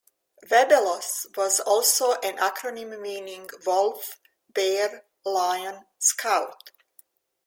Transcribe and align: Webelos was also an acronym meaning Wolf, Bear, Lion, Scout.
Webelos 0.49 1.25
was 1.37 1.59
also 1.59 2.13
an 2.21 2.37
acronym 2.37 2.99
meaning 2.99 3.47
Wolf, 3.67 4.19
Bear, 4.49 5.05
Lion, 5.23 5.85
Scout. 5.99 6.71